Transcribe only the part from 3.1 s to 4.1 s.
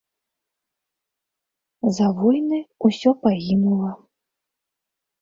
пагінула.